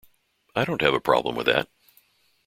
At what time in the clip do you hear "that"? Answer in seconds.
1.45-1.69